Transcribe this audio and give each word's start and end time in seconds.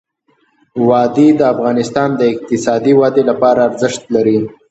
وادي 0.87 1.27
د 1.35 1.41
افغانستان 1.53 2.09
د 2.15 2.21
اقتصادي 2.33 2.93
ودې 2.99 3.23
لپاره 3.29 3.59
ارزښت 3.69 4.01
لري. 4.15 4.37